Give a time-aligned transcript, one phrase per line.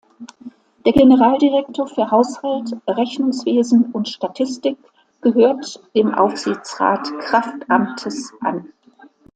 [0.83, 4.79] Der Generaldirektor für Haushalt, Rechnungswesen und Statistik
[5.21, 8.73] gehört dem Aufsichtsrat kraft Amtes an.